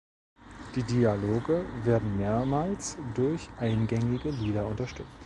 [0.73, 5.05] Die Dialoge werden mehrmals durch eingängige Lieder unterstützt.